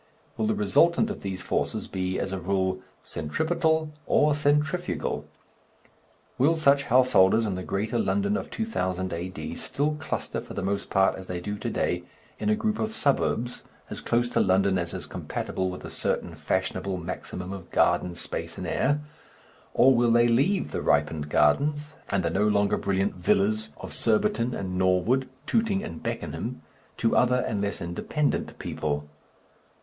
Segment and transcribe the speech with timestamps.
[0.35, 5.25] Will the resultant of these forces be, as a rule, centripetal or centrifugal?
[6.39, 9.53] Will such householders in the greater London of 2000 A.D.
[9.53, 12.01] still cluster for the most part, as they do to day,
[12.39, 13.61] in a group of suburbs
[13.91, 18.57] as close to London as is compatible with a certain fashionable maximum of garden space
[18.57, 19.01] and air;
[19.75, 24.55] or will they leave the ripened gardens and the no longer brilliant villas of Surbiton
[24.55, 26.63] and Norwood, Tooting and Beckenham,
[26.97, 29.07] to other and less independent people?